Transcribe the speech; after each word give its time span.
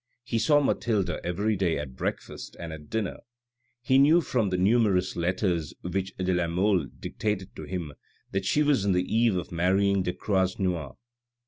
He 0.23 0.39
saw 0.39 0.61
Mathilde 0.61 1.11
every 1.23 1.55
day 1.55 1.77
at 1.77 1.95
breakfast 1.95 2.57
and 2.59 2.73
at 2.73 2.89
dinner. 2.89 3.17
He 3.83 3.99
knew 3.99 4.19
from 4.21 4.49
the 4.49 4.57
numerous 4.57 5.15
letters 5.15 5.75
which 5.83 6.17
de 6.17 6.33
la 6.33 6.47
Mole 6.47 6.85
dictated 6.85 7.55
to 7.55 7.65
him 7.65 7.93
that 8.31 8.43
she 8.45 8.63
was 8.63 8.83
on 8.83 8.93
the 8.93 9.15
eve 9.15 9.35
of 9.35 9.51
marrying 9.51 10.01
de 10.01 10.13
Croisenois. 10.13 10.95